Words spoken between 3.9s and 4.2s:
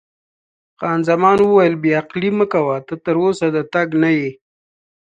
نه